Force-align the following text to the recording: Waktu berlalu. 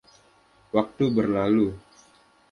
Waktu 0.75 1.05
berlalu. 1.15 1.67